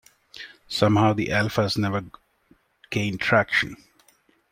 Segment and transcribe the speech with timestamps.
[0.67, 2.01] Somehow, the Alphas never
[2.89, 3.77] gained traction.